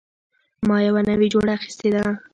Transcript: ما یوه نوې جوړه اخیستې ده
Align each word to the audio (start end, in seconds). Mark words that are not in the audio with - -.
ما 0.67 0.77
یوه 0.87 1.01
نوې 1.09 1.27
جوړه 1.33 1.51
اخیستې 1.57 1.89
ده 1.95 2.03